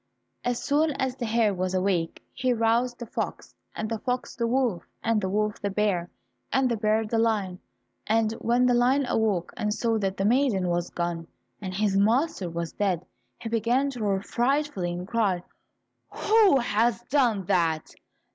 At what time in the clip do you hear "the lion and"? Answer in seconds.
7.05-8.31